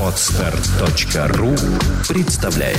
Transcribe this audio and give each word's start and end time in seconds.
Отстар.ру 0.00 1.56
представляет 2.08 2.78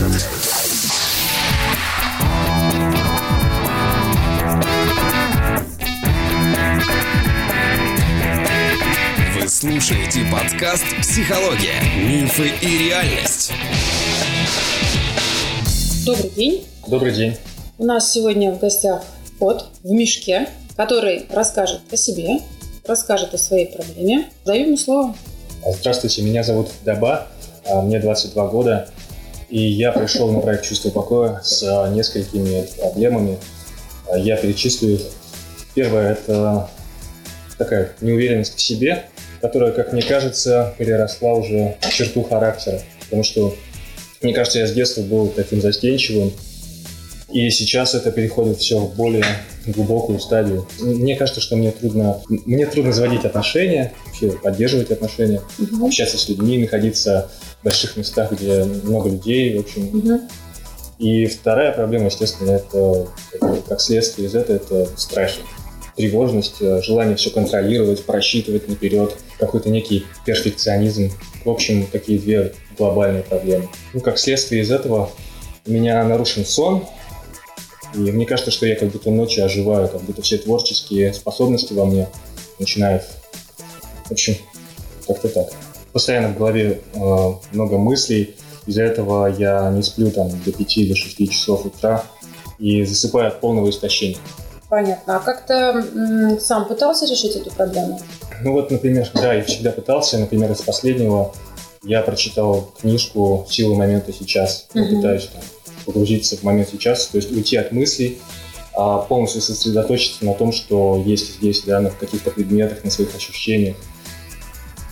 Вы 9.35 9.49
слушаете 9.49 10.25
подкаст 10.31 10.85
«Психология. 11.01 11.81
Мифы 11.97 12.53
и 12.61 12.87
реальность». 12.87 13.51
Добрый 16.05 16.29
день. 16.29 16.65
Добрый 16.87 17.11
день. 17.11 17.35
У 17.77 17.83
нас 17.83 18.09
сегодня 18.09 18.51
в 18.53 18.59
гостях 18.59 19.03
кот 19.37 19.65
в 19.83 19.91
мешке, 19.91 20.47
который 20.77 21.25
расскажет 21.29 21.81
о 21.91 21.97
себе, 21.97 22.39
расскажет 22.87 23.33
о 23.33 23.37
своей 23.37 23.67
проблеме. 23.67 24.29
Даю 24.45 24.67
ему 24.67 24.77
слово. 24.77 25.15
Здравствуйте, 25.79 26.21
меня 26.21 26.43
зовут 26.43 26.69
Даба, 26.85 27.27
а, 27.69 27.81
мне 27.81 27.99
22 27.99 28.47
года, 28.47 28.89
и 29.49 29.59
я 29.59 29.91
пришел 29.91 30.31
на 30.31 30.39
проект 30.39 30.65
«Чувство 30.65 30.89
покоя» 30.89 31.41
с 31.43 31.63
а, 31.63 31.89
несколькими 31.89 32.65
проблемами. 32.79 33.37
А, 34.09 34.17
я 34.17 34.37
перечислю 34.37 34.95
их. 34.95 35.01
Первое– 35.75 36.11
это 36.13 36.69
такая 37.57 37.91
неуверенность 38.01 38.55
в 38.55 38.61
себе, 38.61 39.05
которая, 39.41 39.71
как 39.71 39.91
мне 39.93 40.01
кажется, 40.01 40.73
переросла 40.77 41.33
уже 41.33 41.75
в 41.81 41.89
черту 41.89 42.23
характера. 42.23 42.81
Потому 43.01 43.23
что, 43.23 43.55
мне 44.21 44.33
кажется, 44.33 44.59
я 44.59 44.67
с 44.67 44.71
детства 44.71 45.01
был 45.01 45.27
таким 45.27 45.61
застенчивым, 45.61 46.31
и 47.29 47.49
сейчас 47.49 47.93
это 47.93 48.11
переходит 48.11 48.59
все 48.59 48.79
в 48.79 48.95
более 48.95 49.25
глубокую 49.65 50.19
стадию. 50.19 50.65
Мне 50.79 51.15
кажется, 51.15 51.41
что 51.41 51.57
мне 51.57 51.71
трудно, 51.71 52.21
мне 52.27 52.65
трудно 52.65 52.93
заводить 52.93 53.25
отношения, 53.25 53.93
вообще 54.05 54.31
поддерживать 54.31 54.91
отношения, 54.91 55.41
угу. 55.59 55.87
общаться 55.87 56.17
с 56.17 56.29
людьми, 56.29 56.57
находиться 56.57 57.29
в 57.59 57.65
больших 57.65 57.97
местах, 57.97 58.31
где 58.31 58.63
много 58.63 59.09
людей, 59.09 59.57
в 59.57 59.61
общем. 59.61 59.87
Угу. 59.87 60.21
И 60.99 61.25
вторая 61.25 61.73
проблема, 61.73 62.05
естественно, 62.05 62.51
это 62.51 63.07
как 63.67 63.81
следствие 63.81 64.27
из 64.27 64.35
этого, 64.35 64.55
это 64.55 64.87
страх, 64.95 65.31
тревожность, 65.95 66.55
э, 66.61 66.81
желание 66.81 67.15
все 67.17 67.29
контролировать, 67.29 68.05
просчитывать 68.05 68.67
наперед, 68.69 69.15
какой-то 69.37 69.69
некий 69.69 70.05
перфекционизм. 70.25 71.11
В 71.43 71.49
общем, 71.49 71.85
такие 71.91 72.19
две 72.19 72.53
глобальные 72.77 73.23
проблемы. 73.23 73.67
Ну, 73.93 73.99
как 73.99 74.17
следствие 74.17 74.61
из 74.61 74.71
этого 74.71 75.11
у 75.65 75.71
меня 75.71 76.03
нарушен 76.03 76.45
сон, 76.45 76.85
и 77.93 77.99
мне 77.99 78.25
кажется, 78.25 78.51
что 78.51 78.65
я 78.65 78.75
как 78.75 78.89
будто 78.89 79.09
ночью 79.11 79.45
оживаю, 79.45 79.87
как 79.87 80.01
будто 80.01 80.21
все 80.21 80.37
творческие 80.37 81.13
способности 81.13 81.73
во 81.73 81.85
мне 81.85 82.07
начинают. 82.59 83.03
В 84.05 84.11
общем, 84.11 84.35
как-то 85.07 85.29
так. 85.29 85.47
Постоянно 85.93 86.29
в 86.29 86.37
голове 86.37 86.81
э, 86.93 87.33
много 87.51 87.77
мыслей. 87.77 88.35
Из-за 88.65 88.83
этого 88.83 89.27
я 89.27 89.69
не 89.71 89.81
сплю 89.81 90.11
там 90.11 90.29
до 90.43 90.51
5 90.51 90.77
или 90.77 90.93
6 90.93 91.31
часов 91.31 91.65
утра 91.65 92.03
и 92.59 92.83
засыпаю 92.83 93.29
от 93.29 93.39
полного 93.39 93.69
истощения. 93.69 94.17
Понятно. 94.69 95.15
А 95.15 95.19
как 95.19 95.45
ты 95.45 96.39
сам 96.41 96.65
пытался 96.65 97.05
решить 97.05 97.35
эту 97.37 97.49
проблему? 97.51 98.01
Ну 98.41 98.51
вот, 98.51 98.69
например, 98.69 99.09
да, 99.13 99.33
я 99.33 99.43
всегда 99.43 99.71
пытался. 99.71 100.17
Например, 100.17 100.51
из 100.51 100.61
последнего 100.61 101.33
я 101.87 102.01
прочитал 102.01 102.73
книжку 102.81 103.47
«Силы 103.49 103.75
момента 103.75 104.11
сейчас». 104.11 104.67
Mm-hmm. 104.73 104.95
пытаюсь 104.95 105.27
там 105.27 105.41
погрузиться 105.85 106.35
в 106.35 106.43
момент 106.43 106.67
сейчас, 106.69 107.07
то 107.07 107.17
есть 107.17 107.31
уйти 107.31 107.55
от 107.55 107.71
мыслей, 107.71 108.19
а 108.75 108.97
полностью 108.97 109.41
сосредоточиться 109.41 110.25
на 110.25 110.33
том, 110.33 110.51
что 110.51 111.01
есть 111.05 111.37
здесь, 111.37 111.63
да, 111.63 111.79
на 111.79 111.89
каких-то 111.89 112.29
предметах, 112.29 112.83
на 112.83 112.91
своих 112.91 113.15
ощущениях. 113.15 113.77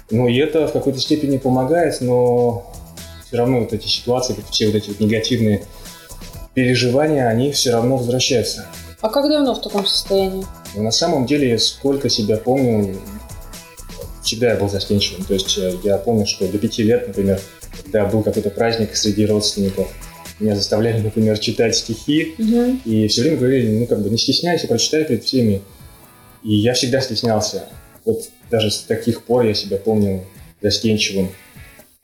Ну 0.10 0.28
и 0.30 0.38
это 0.38 0.68
в 0.68 0.72
какой-то 0.72 1.00
степени 1.00 1.38
помогает, 1.38 2.00
но 2.00 2.72
все 3.28 3.38
равно 3.38 3.60
вот 3.60 3.74
эти 3.74 3.88
ситуации, 3.88 4.36
все 4.50 4.68
вот 4.68 4.76
эти 4.76 4.90
вот 4.90 5.02
негативные 5.02 5.66
переживания, 6.54 7.28
они 7.28 7.52
все 7.52 7.74
равно 7.74 7.98
возвращаются. 7.98 8.68
А 9.02 9.10
как 9.10 9.30
давно 9.30 9.54
в 9.54 9.62
таком 9.62 9.86
состоянии? 9.86 10.46
Ну, 10.76 10.84
на 10.84 10.92
самом 10.92 11.26
деле, 11.26 11.60
сколько 11.60 12.08
себя 12.10 12.38
помню, 12.38 12.96
всегда 14.26 14.52
я 14.52 14.56
был 14.58 14.68
застенчивым. 14.68 15.24
То 15.24 15.34
есть 15.34 15.58
э, 15.58 15.74
я 15.84 15.98
помню, 15.98 16.26
что 16.26 16.48
до 16.48 16.58
пяти 16.58 16.84
лет, 16.84 17.08
например, 17.08 17.40
когда 17.84 18.06
был 18.06 18.24
какой-то 18.24 18.50
праздник 18.50 18.96
среди 18.96 19.26
родственников, 19.26 19.88
меня 20.40 20.56
заставляли, 20.56 21.00
например, 21.00 21.38
читать 21.40 21.78
стихи, 21.78 22.36
угу. 22.38 22.80
и 22.84 23.08
все 23.08 23.22
время 23.22 23.38
говорили, 23.38 23.80
ну, 23.80 23.88
как 23.88 24.02
бы, 24.02 24.10
не 24.10 24.18
стесняйся, 24.18 24.68
прочитай 24.68 25.06
перед 25.06 25.24
всеми. 25.24 25.62
И 26.44 26.56
я 26.56 26.74
всегда 26.74 27.00
стеснялся. 27.00 27.66
Вот 28.04 28.30
даже 28.52 28.70
с 28.70 28.80
таких 28.80 29.24
пор 29.24 29.46
я 29.46 29.54
себя 29.54 29.78
помню 29.78 30.26
застенчивым. 30.62 31.32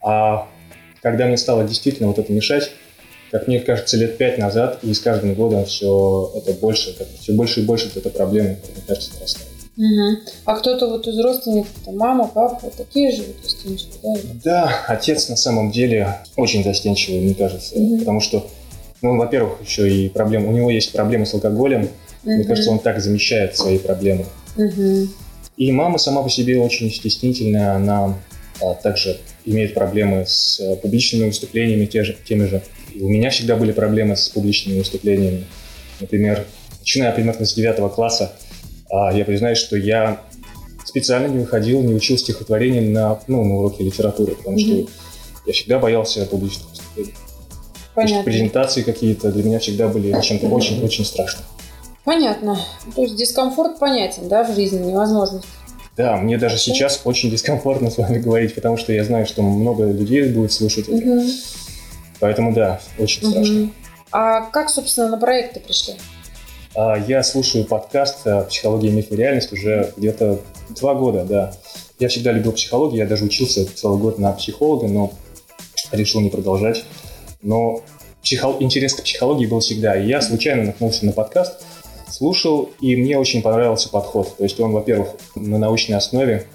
А 0.01 0.47
когда 1.01 1.25
мне 1.25 1.37
стало 1.37 1.63
действительно 1.63 2.07
вот 2.07 2.19
это 2.19 2.31
мешать, 2.31 2.71
как 3.31 3.47
мне 3.47 3.59
кажется, 3.59 3.97
лет 3.97 4.17
пять 4.17 4.37
назад, 4.37 4.79
и 4.83 4.93
с 4.93 4.99
каждым 4.99 5.35
годом 5.35 5.65
все 5.65 6.31
это 6.35 6.53
больше, 6.53 6.95
все 7.19 7.33
больше 7.33 7.61
и 7.61 7.65
больше 7.65 7.85
вот 7.93 7.97
эта 7.97 8.09
проблема, 8.09 8.49
мне 8.49 8.83
кажется, 8.87 9.13
нарастает. 9.15 9.50
Угу. 9.77 10.19
А 10.45 10.55
кто-то 10.55 10.87
вот 10.89 11.07
из 11.07 11.17
родственников, 11.19 11.71
там, 11.85 11.97
мама, 11.97 12.27
папа, 12.27 12.69
такие 12.75 13.11
же 13.11 13.23
вот 13.23 13.37
застенчивые, 13.43 13.99
да? 14.03 14.39
Да, 14.43 14.85
отец 14.87 15.29
на 15.29 15.35
самом 15.35 15.71
деле 15.71 16.17
очень 16.35 16.63
застенчивый, 16.63 17.21
мне 17.21 17.35
кажется, 17.35 17.75
угу. 17.75 17.99
потому 17.99 18.19
что, 18.19 18.47
ну, 19.01 19.17
во-первых, 19.17 19.61
еще 19.65 19.89
и 19.89 20.09
проблема, 20.09 20.49
у 20.49 20.51
него 20.51 20.69
есть 20.69 20.91
проблемы 20.91 21.25
с 21.25 21.33
алкоголем, 21.33 21.83
угу. 21.83 22.31
мне 22.31 22.43
кажется, 22.43 22.69
он 22.69 22.79
так 22.79 22.99
замещает 22.99 23.55
свои 23.55 23.77
проблемы. 23.77 24.25
Угу. 24.57 25.07
И 25.57 25.71
мама 25.71 25.97
сама 25.97 26.21
по 26.21 26.29
себе 26.29 26.59
очень 26.59 26.91
стеснительная, 26.91 27.75
она 27.75 28.17
а, 28.61 28.73
также 28.73 29.19
имеет 29.45 29.73
проблемы 29.73 30.25
с 30.27 30.59
а, 30.59 30.75
публичными 30.75 31.27
выступлениями 31.27 31.85
те 31.85 32.03
же, 32.03 32.17
теми 32.27 32.45
же. 32.45 32.61
И 32.93 33.01
у 33.01 33.09
меня 33.09 33.29
всегда 33.29 33.55
были 33.55 33.71
проблемы 33.71 34.15
с 34.15 34.29
публичными 34.29 34.79
выступлениями. 34.79 35.45
Например, 35.99 36.45
начиная 36.79 37.11
примерно 37.11 37.45
с 37.45 37.53
9 37.53 37.93
класса, 37.93 38.33
я 39.13 39.25
признаюсь, 39.25 39.57
что 39.57 39.77
я 39.77 40.21
специально 40.85 41.27
не 41.27 41.39
выходил, 41.39 41.81
не 41.81 41.93
учил 41.93 42.17
стихотворение 42.17 42.81
на, 42.81 43.19
ну, 43.27 43.43
на 43.43 43.55
уроке 43.55 43.83
литературы, 43.83 44.35
потому 44.35 44.57
mm-hmm. 44.57 44.83
что 44.83 44.91
я 45.45 45.53
всегда 45.53 45.79
боялся 45.79 46.25
публичных 46.25 46.69
выступлений. 46.69 47.13
Понятно. 47.95 48.23
Презентации 48.23 48.81
какие-то 48.83 49.31
для 49.31 49.43
меня 49.43 49.59
всегда 49.59 49.87
были 49.87 50.19
чем-то 50.21 50.47
очень-очень 50.47 51.05
страшным. 51.05 51.45
Понятно. 52.03 52.57
То 52.95 53.03
есть 53.03 53.15
дискомфорт 53.15 53.79
понятен, 53.79 54.27
да, 54.27 54.43
в 54.43 54.55
жизни, 54.55 54.79
невозможность. 54.79 55.47
Да, 55.97 56.15
мне 56.17 56.37
даже 56.37 56.57
сейчас 56.57 57.01
очень 57.03 57.29
дискомфортно 57.29 57.91
с 57.91 57.97
вами 57.97 58.17
говорить, 58.23 58.55
потому 58.55 58.77
что 58.77 58.93
я 58.93 59.03
знаю, 59.03 59.25
что 59.25 59.41
много 59.41 59.85
людей 59.85 60.23
будет 60.29 60.51
слушать 60.51 60.87
это. 60.87 61.05
Угу. 61.05 61.25
Поэтому 62.19 62.53
да, 62.53 62.79
очень 62.97 63.23
угу. 63.23 63.31
страшно. 63.31 63.71
А 64.11 64.41
как, 64.41 64.69
собственно, 64.69 65.09
на 65.09 65.17
проекты 65.17 65.59
пришли? 65.59 65.93
А, 66.73 66.97
я 66.97 67.21
слушаю 67.23 67.65
подкаст 67.65 68.25
«Психология, 68.47 68.91
миф 68.91 69.11
и 69.11 69.15
реальность» 69.15 69.51
уже 69.51 69.93
где-то 69.97 70.39
два 70.69 70.93
года, 70.95 71.25
да. 71.25 71.53
Я 71.99 72.07
всегда 72.07 72.31
любил 72.31 72.53
психологию, 72.53 72.99
я 72.99 73.07
даже 73.07 73.25
учился 73.25 73.65
целый 73.75 73.99
год 73.99 74.19
на 74.19 74.31
психолога, 74.31 74.87
но 74.87 75.11
решил 75.91 76.21
не 76.21 76.29
продолжать. 76.29 76.85
Но 77.41 77.81
психо... 78.23 78.55
интерес 78.59 78.93
к 78.93 79.03
психологии 79.03 79.45
был 79.45 79.59
всегда. 79.59 80.01
И 80.01 80.07
я 80.07 80.21
случайно 80.21 80.63
наткнулся 80.63 81.05
на 81.05 81.11
подкаст, 81.11 81.61
слушал, 82.09 82.69
и 82.79 82.95
мне 82.95 83.17
очень 83.17 83.41
понравился 83.41 83.89
подход. 83.89 84.37
То 84.37 84.43
есть 84.43 84.59
он, 84.59 84.71
во-первых, 84.71 85.09
на 85.35 85.57
научной 85.57 85.95
основе, 85.95 86.47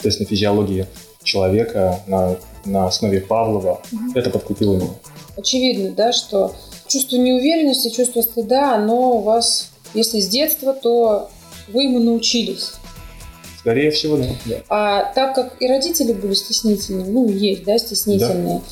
то 0.00 0.08
есть 0.08 0.20
на 0.20 0.26
физиологии 0.26 0.86
человека, 1.22 2.00
на, 2.06 2.36
на 2.64 2.86
основе 2.86 3.20
Павлова. 3.20 3.82
Угу. 3.92 4.18
Это 4.18 4.30
подкупило 4.30 4.76
меня. 4.76 4.90
Очевидно, 5.36 5.90
да, 5.90 6.12
что 6.12 6.52
чувство 6.90 7.16
неуверенности, 7.16 7.88
чувство 7.88 8.20
стыда, 8.22 8.74
оно 8.74 9.16
у 9.16 9.18
вас, 9.20 9.70
если 9.94 10.20
с 10.20 10.28
детства, 10.28 10.74
то 10.74 11.30
вы 11.68 11.84
ему 11.84 12.00
научились. 12.00 12.72
Скорее 13.58 13.90
всего, 13.90 14.16
да. 14.16 14.56
А 14.68 15.12
так 15.12 15.34
как 15.34 15.60
и 15.60 15.68
родители 15.68 16.12
были 16.12 16.34
стеснительные, 16.34 17.06
ну, 17.06 17.28
есть, 17.28 17.64
да, 17.64 17.78
стеснительные, 17.78 18.58
да. 18.58 18.64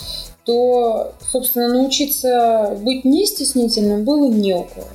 то, 0.44 1.14
собственно, 1.30 1.68
научиться 1.68 2.76
быть 2.80 3.04
не 3.04 3.26
стеснительным 3.26 4.04
было 4.04 4.28
не 4.28 4.54
у 4.54 4.64
кого. 4.64 4.86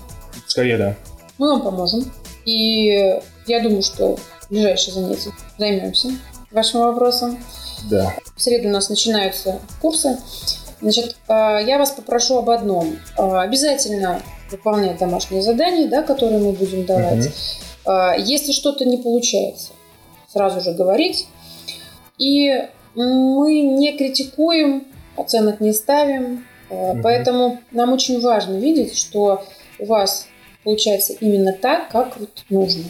Скорее, 0.47 0.77
да. 0.77 0.95
Мы 1.37 1.49
вам 1.49 1.61
поможем. 1.61 2.11
И 2.45 3.19
я 3.47 3.61
думаю, 3.61 3.83
что 3.83 4.17
в 4.17 4.49
ближайшие 4.49 4.93
занятия 4.95 5.31
займемся 5.57 6.09
вашим 6.51 6.81
вопросом. 6.81 7.39
Да. 7.89 8.13
В 8.35 8.41
среду 8.41 8.69
у 8.69 8.71
нас 8.71 8.89
начинаются 8.89 9.59
курсы. 9.81 10.17
Значит, 10.83 11.15
а, 11.29 11.59
я 11.59 11.77
вас 11.77 11.91
попрошу 11.91 12.37
об 12.37 12.49
одном. 12.49 12.97
А, 13.17 13.41
обязательно 13.41 14.21
выполнять 14.51 14.97
домашние 14.99 15.41
задания, 15.41 15.87
да, 15.87 16.03
которые 16.03 16.39
мы 16.39 16.51
будем 16.51 16.85
давать. 16.85 17.27
Угу. 17.27 17.93
Если 18.19 18.51
что-то 18.51 18.85
не 18.85 18.97
получается, 18.97 19.71
сразу 20.31 20.61
же 20.61 20.73
говорить. 20.73 21.27
И 22.17 22.67
мы 22.95 23.61
не 23.61 23.97
критикуем, 23.97 24.85
оценок 25.17 25.61
не 25.61 25.73
ставим. 25.73 26.45
Угу. 26.69 26.99
Поэтому 27.01 27.59
нам 27.71 27.93
очень 27.93 28.21
важно 28.21 28.57
видеть, 28.57 28.97
что 28.97 29.43
у 29.79 29.85
вас 29.85 30.27
получается 30.63 31.13
именно 31.13 31.53
так, 31.53 31.89
как 31.89 32.19
вот 32.19 32.43
нужно. 32.49 32.83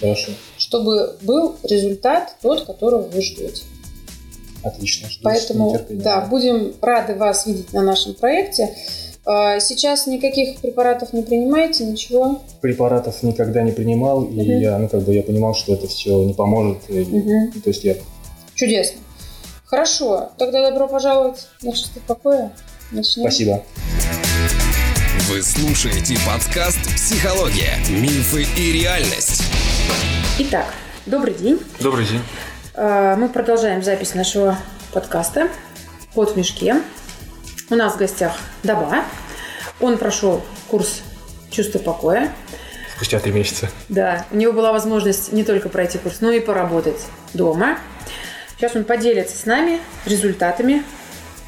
Хорошо. 0.00 0.32
чтобы 0.58 1.16
был 1.22 1.56
результат 1.62 2.34
тот, 2.42 2.64
которого 2.64 3.02
вы 3.02 3.22
ждете. 3.22 3.62
Отлично. 4.62 5.08
жду 5.08 5.20
с 5.20 5.22
Поэтому, 5.22 5.78
да, 5.90 6.20
будем 6.22 6.74
рады 6.80 7.14
вас 7.14 7.46
видеть 7.46 7.72
на 7.72 7.82
нашем 7.82 8.14
проекте. 8.14 8.74
А, 9.24 9.60
Сейчас 9.60 10.06
никаких 10.06 10.58
препаратов 10.60 11.12
не 11.12 11.22
принимаете, 11.22 11.84
ничего. 11.84 12.42
Препаратов 12.60 13.22
никогда 13.22 13.62
не 13.62 13.72
принимал, 13.72 14.24
и 14.24 14.42
я, 14.42 14.78
ну, 14.78 14.88
как 14.88 15.02
бы 15.02 15.14
я 15.14 15.22
понимал, 15.22 15.54
что 15.54 15.74
это 15.74 15.86
все 15.86 16.24
не 16.24 16.34
поможет. 16.34 16.78
и- 16.88 17.04
Мгм. 17.04 17.52
То 17.62 17.70
есть 17.70 17.84
я 17.84 17.94
Чудесно. 18.54 18.98
Хорошо, 19.64 20.30
тогда 20.38 20.68
добро 20.70 20.86
пожаловать 20.88 21.46
на 21.62 21.72
чувство 21.72 22.00
покоя. 22.06 22.52
Начнем. 22.90 23.22
спасибо. 23.24 23.62
Вы 25.30 25.42
слушаете 25.42 26.16
подкаст 26.26 26.78
«Психология. 26.96 27.78
Мифы 27.90 28.44
и 28.58 28.72
реальность». 28.72 29.42
Итак, 30.40 30.66
добрый 31.06 31.34
день. 31.34 31.58
Добрый 31.80 32.06
день. 32.06 32.20
А, 32.74 33.16
Мы 33.16 33.28
продолжаем 33.28 33.82
запись 33.82 34.14
нашего 34.14 34.56
подкаста 34.94 35.50
«Кот 36.14 36.32
в 36.32 36.36
мешке». 36.38 36.76
У 37.68 37.74
нас 37.74 37.94
в 37.94 37.98
гостях 37.98 38.38
Даба. 38.62 39.04
Он 39.78 39.98
прошел 39.98 40.42
курс 40.68 41.02
чувства 41.50 41.80
покоя. 41.80 42.32
Спустя 42.96 43.18
три 43.20 43.30
месяца. 43.30 43.68
Да, 43.90 44.24
у 44.30 44.36
него 44.36 44.54
была 44.54 44.72
возможность 44.72 45.32
не 45.32 45.44
только 45.44 45.68
пройти 45.68 45.98
курс, 45.98 46.22
но 46.22 46.30
и 46.30 46.40
поработать 46.40 47.00
дома. 47.34 47.78
Сейчас 48.56 48.74
он 48.74 48.84
поделится 48.84 49.36
с 49.36 49.44
нами 49.44 49.78
результатами 50.06 50.82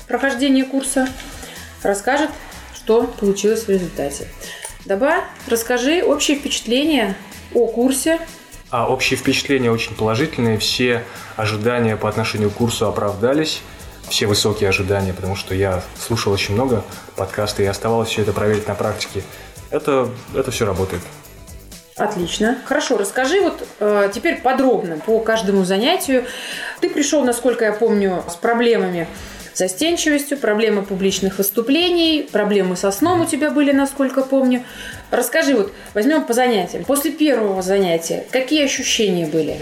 прохождения 0.07 0.65
курса, 0.65 1.09
расскажет, 1.83 2.29
что 2.75 3.05
получилось 3.05 3.63
в 3.65 3.71
результате. 3.71 4.29
Даба, 4.85 5.25
расскажи 5.47 6.03
общее 6.03 6.37
впечатление 6.37 7.15
о 7.55 7.67
курсе. 7.67 8.21
А 8.77 8.89
общие 8.89 9.17
впечатления 9.17 9.71
очень 9.71 9.95
положительные. 9.95 10.59
Все 10.59 11.05
ожидания 11.37 11.97
по 11.97 12.09
отношению 12.09 12.51
к 12.51 12.55
курсу 12.55 12.89
оправдались. 12.89 13.63
Все 14.09 14.27
высокие 14.27 14.69
ожидания, 14.69 15.13
потому 15.13 15.37
что 15.37 15.55
я 15.55 15.81
слушал 15.97 16.33
очень 16.33 16.55
много 16.55 16.83
подкастов 17.15 17.61
и 17.61 17.67
оставалось 17.67 18.09
все 18.09 18.23
это 18.23 18.33
проверить 18.33 18.67
на 18.67 18.75
практике. 18.75 19.23
Это, 19.71 20.09
это 20.35 20.51
все 20.51 20.67
работает. 20.67 21.03
Отлично. 21.97 22.59
Хорошо, 22.65 22.99
расскажи 22.99 23.43
вот 23.43 23.65
э, 23.79 24.11
теперь 24.13 24.41
подробно 24.41 24.97
по 24.97 25.21
каждому 25.21 25.65
занятию. 25.65 26.25
Ты 26.81 26.91
пришел, 26.91 27.25
насколько 27.25 27.65
я 27.65 27.73
помню, 27.73 28.25
с 28.29 28.35
проблемами 28.35 29.07
застенчивостью, 29.55 30.39
проблемы 30.39 30.83
публичных 30.83 31.39
выступлений, 31.39 32.29
проблемы 32.31 32.77
со 32.77 32.91
сном 32.91 33.23
у 33.23 33.27
тебя 33.27 33.51
были, 33.51 33.73
насколько 33.73 34.23
помню. 34.23 34.63
Расскажи, 35.11 35.55
вот 35.55 35.73
возьмем 35.95 36.25
по 36.25 36.33
занятиям. 36.33 36.85
После 36.85 37.11
первого 37.13 37.63
занятия 37.63 38.25
какие 38.31 38.65
ощущения 38.65 39.27
были? 39.27 39.61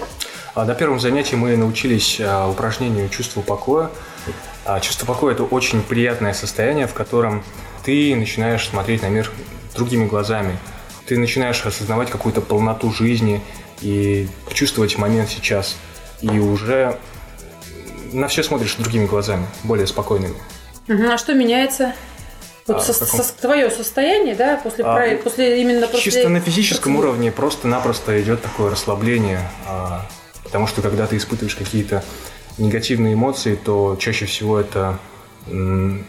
А 0.54 0.64
На 0.64 0.74
первом 0.74 1.00
занятии 1.00 1.34
мы 1.34 1.56
научились 1.56 2.20
а, 2.20 2.48
упражнению 2.48 3.08
чувству 3.08 3.42
покоя. 3.42 3.90
А, 4.64 4.80
Чувство 4.80 5.06
покоя– 5.06 5.34
это 5.34 5.44
очень 5.44 5.82
приятное 5.82 6.34
состояние, 6.34 6.86
в 6.86 6.92
котором 6.92 7.42
ты 7.84 8.14
начинаешь 8.14 8.68
смотреть 8.68 9.02
на 9.02 9.06
мир 9.06 9.30
другими 9.74 10.06
глазами. 10.06 10.58
Ты 11.06 11.18
начинаешь 11.18 11.64
осознавать 11.64 12.10
какую-то 12.10 12.40
полноту 12.40 12.92
жизни 12.92 13.42
и 13.80 14.28
чувствовать 14.52 14.98
момент 14.98 15.30
сейчас. 15.30 15.76
И 16.20 16.38
уже 16.38 16.98
на 18.12 18.28
все 18.28 18.42
смотришь 18.42 18.74
другими 18.76 19.06
глазами, 19.06 19.46
более 19.64 19.86
спокойными. 19.86 20.34
Мгм, 20.88 21.10
А 21.10 21.18
что 21.18 21.34
меняется? 21.34 21.94
Вот 22.66 22.76
А, 22.76 22.80
со- 22.80 22.94
каком- 23.04 23.20
со- 23.22 23.34
твое 23.40 23.70
состояние, 23.70 24.36
да, 24.36 24.56
после, 24.62 24.84
А, 24.84 24.94
проек- 24.94 25.18
ну, 25.18 25.22
после 25.24 25.60
именно 25.60 25.86
после 25.88 26.12
Чисто 26.12 26.28
на 26.28 26.40
физическом 26.40 26.92
процедуры? 26.92 27.08
уровне 27.08 27.32
просто-напросто 27.32 28.20
идет 28.22 28.40
такое 28.42 28.70
расслабление, 28.70 29.40
а, 29.66 30.06
потому 30.44 30.66
что 30.68 30.80
когда 30.80 31.06
ты 31.06 31.16
испытываешь 31.16 31.56
какие-то 31.56 32.04
негативные 32.58 33.14
эмоции, 33.14 33.56
то 33.56 33.96
чаще 33.98 34.26
всего 34.26 34.58
это 34.60 34.98
м, 35.48 36.06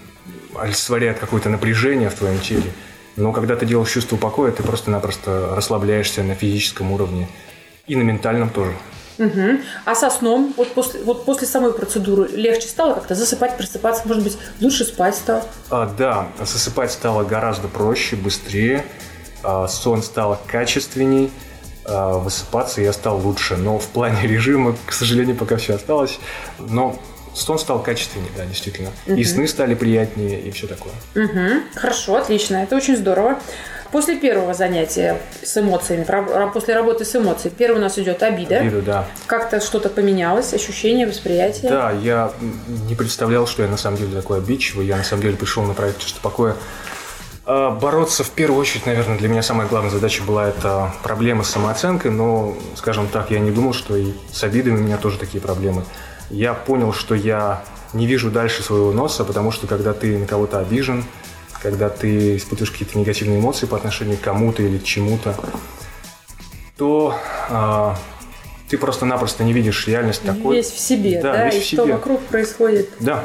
олицетворяет 0.55 1.17
какое-то 1.17 1.49
напряжение 1.49 2.11
в 2.11 2.13
твоем 2.13 2.39
теле. 2.39 2.71
Но 3.15 3.31
когда 3.31 3.55
ты 3.55 3.65
делаешь 3.65 3.89
чувство 3.91 4.15
покоя, 4.15 4.51
ты 4.51 4.61
просто-напросто 4.61 5.53
расслабляешься 5.55 6.21
на 6.21 6.35
физическом 6.35 6.91
уровне 6.91 7.27
и 7.87 7.95
на 7.95 8.03
ментальном 8.03 8.51
тоже. 8.51 8.73
Мгм. 9.17 9.61
А 9.85 9.95
со 9.95 10.09
сном, 10.09 10.53
вот 10.57 10.73
после, 10.73 11.01
вот 11.03 11.25
после 11.25 11.47
самой 11.47 11.73
процедуры, 11.73 12.27
легче 12.29 12.67
стало 12.67 12.95
как-то 12.95 13.15
засыпать, 13.15 13.57
просыпаться, 13.57 14.07
может 14.07 14.23
быть, 14.23 14.37
лучше 14.59 14.85
спать 14.85 15.15
стало? 15.15 15.43
А, 15.69 15.93
да, 15.97 16.27
засыпать 16.39 16.91
стало 16.91 17.23
гораздо 17.23 17.67
проще, 17.67 18.15
быстрее, 18.15 18.85
а, 19.43 19.67
сон 19.67 20.01
стал 20.01 20.39
качественней, 20.47 21.31
а, 21.85 22.17
высыпаться 22.17 22.81
я 22.81 22.93
стал 22.93 23.19
лучше. 23.19 23.57
Но 23.57 23.79
в 23.79 23.87
плане 23.87 24.21
режима, 24.27 24.75
к 24.85 24.93
сожалению, 24.93 25.35
пока 25.35 25.57
все 25.57 25.75
осталось. 25.75 26.19
Но 26.59 26.97
сон 27.33 27.59
стал 27.59 27.81
качественнее, 27.81 28.31
да, 28.37 28.45
действительно. 28.45 28.89
И 29.05 29.23
сны 29.23 29.47
стали 29.47 29.75
приятнее, 29.75 30.39
и 30.39 30.51
все 30.51 30.67
такое. 30.67 30.93
Мгм. 31.15 31.63
Хорошо, 31.75 32.15
отлично, 32.15 32.57
это 32.57 32.75
очень 32.75 32.95
здорово. 32.95 33.39
После 33.93 34.17
первого 34.17 34.55
занятия 34.55 35.21
с 35.43 35.55
эмоциями, 35.55 36.03
после 36.51 36.73
работы 36.73 37.05
с 37.05 37.15
эмоциями, 37.15 37.53
первый 37.55 37.77
у 37.77 37.81
нас 37.81 37.99
идет 37.99 38.23
обида. 38.23 38.63
Виду, 38.63 38.81
да. 38.81 39.05
Как-то 39.27 39.61
что-то 39.61 39.87
поменялось, 39.87 40.51
ощущение, 40.51 41.05
восприятие. 41.05 41.69
Да, 41.69 41.91
я 41.91 42.31
не 42.89 42.95
представлял, 42.95 43.45
что 43.45 43.61
я 43.61 43.69
на 43.69 43.77
самом 43.77 43.97
деле 43.97 44.15
такой 44.15 44.39
обидчивый. 44.39 44.87
Я 44.87 44.97
на 44.97 45.03
самом 45.03 45.21
деле 45.21 45.37
пришел 45.37 45.61
на 45.61 45.75
проект 45.75 45.99
«Чувство 45.99 46.21
покоя». 46.21 46.55
А, 47.45 47.69
Бороться 47.69 48.23
в 48.23 48.31
первую 48.31 48.59
очередь, 48.59 48.87
наверное, 48.87 49.15
для 49.15 49.29
меня 49.29 49.43
самая 49.43 49.67
главная 49.67 49.91
задача 49.91 50.23
была 50.23 50.49
это 50.49 50.91
проблема 51.03 51.43
с 51.43 51.51
самооценкой, 51.51 52.09
но, 52.09 52.57
скажем 52.75 53.07
так, 53.07 53.29
я 53.29 53.37
не 53.37 53.51
думал, 53.51 53.73
что 53.73 53.95
и 53.95 54.13
с 54.31 54.43
обидами 54.43 54.77
у 54.77 54.81
меня 54.81 54.97
тоже 54.97 55.19
такие 55.19 55.39
проблемы. 55.39 55.83
Я 56.31 56.55
понял, 56.55 56.93
что 56.93 57.13
я 57.13 57.63
не 57.93 58.07
вижу 58.07 58.31
дальше 58.31 58.63
своего 58.63 58.91
носа, 58.91 59.23
потому 59.23 59.51
что 59.51 59.67
когда 59.67 59.93
ты 59.93 60.17
на 60.17 60.25
кого-то 60.25 60.57
обижен, 60.57 61.05
когда 61.63 61.89
ты 61.89 62.35
испытываешь 62.35 62.71
какие-то 62.71 62.99
негативные 62.99 63.39
эмоции 63.39 63.65
по 63.65 63.77
отношению 63.77 64.17
к 64.17 64.21
кому-то 64.21 64.61
или 64.61 64.77
к 64.77 64.83
чему-то, 64.83 65.33
то 66.77 67.17
а, 67.49 67.97
ты 68.69 68.77
просто-напросто 68.77 69.43
не 69.43 69.53
видишь 69.53 69.87
реальность 69.87 70.23
такой. 70.23 70.57
Весь 70.57 70.69
в 70.71 70.77
себе, 70.79 71.21
Да, 71.21 71.33
да, 71.33 71.45
весь 71.45 71.55
и 71.55 71.59
в 71.59 71.63
что 71.65 71.83
себе. 71.83 71.93
вокруг 71.93 72.21
происходит, 72.23 72.89
Да, 72.99 73.23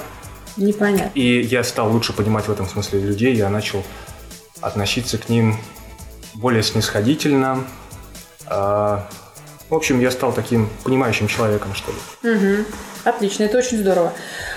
непонятно. 0.57 1.11
и 1.15 1.41
я 1.43 1.65
стал 1.65 1.91
лучше 1.91 2.13
понимать 2.13 2.47
в 2.47 2.51
этом 2.53 2.67
смысле 2.69 3.01
людей, 3.01 3.35
я 3.35 3.51
начал 3.51 3.83
относиться 4.61 5.19
к 5.19 5.29
ним 5.29 5.57
более 6.35 6.63
снисходительно. 6.63 7.65
А, 8.47 9.09
В 9.71 9.75
общем, 9.75 10.01
я 10.01 10.11
стал 10.11 10.33
таким 10.33 10.71
понимающим 10.83 11.29
человеком, 11.29 11.75
что 11.75 11.93
ли. 11.93 12.35
Мгм. 12.35 12.67
Отлично, 13.05 13.45
это 13.45 13.59
очень 13.59 13.79
здорово. 13.79 14.13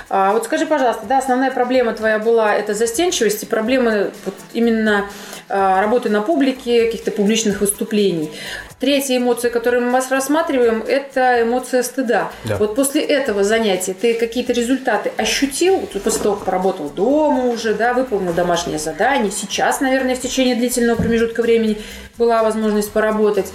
А 0.09 0.31
вот 0.33 0.45
скажи, 0.45 0.65
пожалуйста, 0.65 1.05
да, 1.05 1.17
основная 1.19 1.51
проблема 1.51 1.93
твоя 1.93 2.19
была 2.19 2.53
это 2.55 2.73
застенчивость 2.73 3.43
и 3.43 3.45
проблемы 3.45 4.11
вот 4.25 4.35
именно 4.53 5.05
а, 5.47 5.81
работы 5.81 6.09
на 6.09 6.21
публике, 6.21 6.85
каких-то 6.85 7.11
публичных 7.11 7.59
выступлений. 7.59 8.31
Третья 8.79 9.17
эмоция, 9.17 9.51
которую 9.51 9.85
мы 9.85 9.91
вас 9.91 10.09
рассматриваем, 10.09 10.81
это 10.87 11.43
эмоция 11.43 11.83
стыда. 11.83 12.31
Да. 12.45 12.57
Вот 12.57 12.75
после 12.75 13.01
этого 13.01 13.43
занятия 13.43 13.93
ты 13.93 14.13
какие-то 14.13 14.53
результаты 14.53 15.11
ощутил, 15.17 15.77
вот 15.77 16.01
после 16.01 16.23
того, 16.23 16.35
как 16.35 16.45
поработал 16.45 16.89
дома 16.89 17.45
уже, 17.45 17.73
да, 17.73 17.93
выполнил 17.93 18.33
домашнее 18.33 18.79
задание, 18.79 19.31
сейчас, 19.31 19.81
наверное, 19.81 20.15
в 20.15 20.21
течение 20.21 20.55
длительного 20.55 20.95
промежутка 20.95 21.41
времени 21.41 21.81
была 22.17 22.43
возможность 22.43 22.91
поработать. 22.91 23.51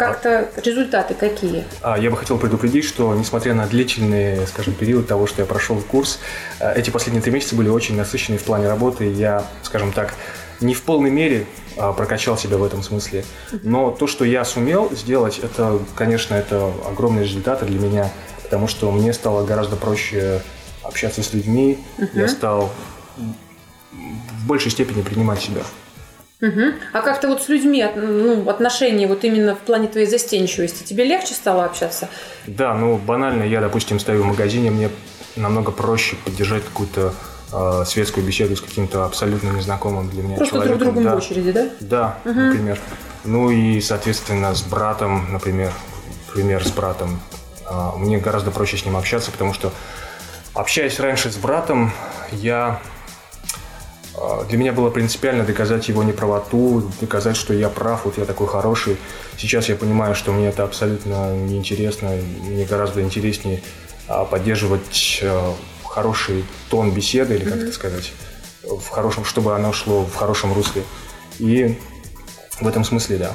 Как-то 0.00 0.48
результаты 0.56 1.14
какие? 1.14 1.64
А, 1.82 1.98
Я 1.98 2.10
бы 2.10 2.16
хотел 2.16 2.38
предупредить, 2.38 2.84
что 2.84 3.14
несмотря 3.14 3.54
на 3.54 3.66
длительный, 3.66 4.46
скажем, 4.46 4.72
период 4.72 5.06
того, 5.06 5.26
что 5.26 5.42
я 5.42 5.46
прошел 5.46 5.80
курс, 5.82 6.18
э, 6.58 6.72
эти 6.74 6.88
последние 6.88 7.22
три 7.22 7.32
месяца 7.32 7.54
были 7.54 7.68
очень 7.68 7.96
насыщенные 7.96 8.38
в 8.38 8.44
плане 8.44 8.66
работы. 8.66 9.10
Я, 9.10 9.44
скажем 9.62 9.92
так, 9.92 10.14
не 10.60 10.72
в 10.72 10.82
полной 10.82 11.10
мере 11.10 11.46
а, 11.76 11.92
прокачал 11.92 12.38
себя 12.38 12.56
в 12.56 12.64
этом 12.64 12.82
смысле. 12.82 13.24
Но 13.62 13.90
то, 13.90 14.06
что 14.06 14.24
я 14.24 14.44
сумел 14.44 14.90
сделать, 14.92 15.38
это, 15.38 15.78
конечно, 15.94 16.34
это 16.34 16.72
огромные 16.88 17.24
результаты 17.24 17.66
для 17.66 17.78
меня, 17.78 18.10
потому 18.42 18.68
что 18.68 18.90
мне 18.90 19.12
стало 19.12 19.44
гораздо 19.44 19.76
проще 19.76 20.42
общаться 20.82 21.22
с 21.22 21.32
людьми, 21.34 21.78
я 22.14 22.28
стал 22.28 22.70
в 23.92 24.46
большей 24.46 24.70
степени 24.70 25.02
принимать 25.02 25.40
себя. 25.40 25.62
Мгм. 26.40 26.74
А 26.92 27.02
как-то 27.02 27.28
вот 27.28 27.42
с 27.42 27.48
людьми 27.48 27.86
ну, 27.94 28.48
отношения 28.48 29.06
вот 29.06 29.24
именно 29.24 29.54
в 29.54 29.58
плане 29.58 29.88
твоей 29.88 30.06
застенчивости 30.06 30.84
тебе 30.84 31.04
легче 31.04 31.34
стало 31.34 31.64
общаться? 31.64 32.08
Да, 32.46 32.74
ну 32.74 32.96
банально, 32.96 33.42
я, 33.42 33.60
допустим, 33.60 34.00
стою 34.00 34.22
в 34.22 34.26
магазине, 34.26 34.70
мне 34.70 34.88
намного 35.36 35.70
проще 35.70 36.16
поддержать 36.24 36.64
какую-то 36.64 37.12
э, 37.52 37.84
светскую 37.86 38.26
беседу 38.26 38.56
с 38.56 38.60
каким-то 38.60 39.04
абсолютно 39.04 39.50
незнакомым 39.50 40.08
для 40.08 40.22
меня 40.22 40.36
Просто 40.36 40.54
друг 40.54 40.64
человеком. 40.64 40.86
другом 40.86 41.04
да. 41.04 41.14
в 41.14 41.18
очереди, 41.18 41.52
да? 41.52 41.68
Да, 41.80 42.18
например. 42.24 42.78
Ну 43.24 43.50
и, 43.50 43.80
соответственно, 43.80 44.54
с 44.54 44.62
братом, 44.62 45.30
например, 45.30 45.72
пример 46.32 46.66
с 46.66 46.70
братом, 46.70 47.20
а, 47.66 47.94
мне 47.96 48.18
гораздо 48.18 48.50
проще 48.50 48.78
с 48.78 48.84
ним 48.84 48.96
общаться, 48.96 49.30
потому 49.30 49.52
что, 49.52 49.72
общаясь 50.54 50.98
раньше 50.98 51.30
с 51.30 51.36
братом, 51.36 51.92
я 52.32 52.80
для 54.48 54.58
меня 54.58 54.72
было 54.72 54.90
принципиально 54.90 55.44
доказать 55.44 55.88
его 55.88 56.02
неправоту, 56.02 56.90
доказать, 57.00 57.36
что 57.36 57.54
я 57.54 57.68
прав, 57.68 58.04
вот 58.04 58.18
я 58.18 58.24
такой 58.26 58.46
хороший. 58.48 58.96
Сейчас 59.38 59.68
я 59.68 59.76
понимаю, 59.76 60.14
что 60.14 60.32
мне 60.32 60.48
это 60.48 60.64
абсолютно 60.64 61.34
неинтересно. 61.34 62.10
Мне 62.42 62.64
гораздо 62.66 63.00
интереснее 63.00 63.62
а, 64.08 64.24
поддерживать 64.24 65.20
а, 65.22 65.54
хороший 65.84 66.44
тон 66.68 66.92
беседы, 66.92 67.34
или 67.36 67.44
как 67.44 67.54
mm-hmm. 67.54 67.62
это 67.62 67.72
сказать, 67.72 68.12
в 68.62 68.88
хорошем, 68.88 69.24
чтобы 69.24 69.54
оно 69.54 69.72
шло 69.72 70.04
в 70.04 70.14
хорошем 70.14 70.52
русле. 70.52 70.82
И 71.38 71.78
в 72.60 72.68
этом 72.68 72.84
смысле, 72.84 73.16
да, 73.16 73.32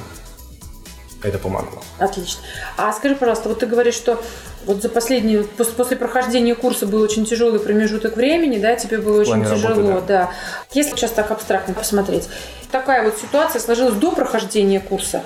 это 1.22 1.38
помогло. 1.38 1.82
Отлично. 1.98 2.40
А 2.76 2.92
скажи, 2.92 3.14
пожалуйста, 3.14 3.48
вот 3.48 3.60
ты 3.60 3.66
говоришь, 3.66 3.94
что 3.94 4.22
вот 4.66 4.82
за 4.82 4.88
последние, 4.88 5.44
после, 5.44 5.96
прохождения 5.96 6.54
курса 6.54 6.86
был 6.86 7.00
очень 7.00 7.24
тяжелый 7.24 7.60
промежуток 7.60 8.16
времени, 8.16 8.58
да, 8.58 8.74
тебе 8.76 8.98
было 8.98 9.20
очень 9.20 9.44
тяжело, 9.44 9.68
работы, 9.68 10.06
да. 10.06 10.24
да. 10.24 10.30
Если 10.72 10.96
сейчас 10.96 11.12
так 11.12 11.30
абстрактно 11.30 11.74
посмотреть, 11.74 12.28
такая 12.70 13.04
вот 13.04 13.18
ситуация 13.18 13.60
сложилась 13.60 13.94
до 13.94 14.12
прохождения 14.12 14.80
курса. 14.80 15.22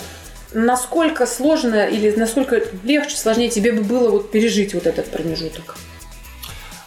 Насколько 0.52 1.26
сложно 1.26 1.86
или 1.86 2.10
насколько 2.16 2.60
легче, 2.82 3.16
сложнее 3.16 3.48
тебе 3.48 3.72
бы 3.72 3.82
было 3.82 4.10
вот 4.10 4.30
пережить 4.30 4.74
вот 4.74 4.86
этот 4.86 5.06
промежуток? 5.10 5.76